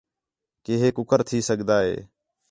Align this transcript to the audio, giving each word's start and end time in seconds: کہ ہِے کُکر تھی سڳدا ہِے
کہ 0.63 0.73
ہِے 0.81 0.89
کُکر 0.97 1.19
تھی 1.27 1.37
سڳدا 1.49 1.77
ہِے 1.85 1.95